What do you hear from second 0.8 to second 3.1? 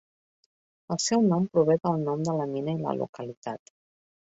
El seu nom prové del nom de la mina i la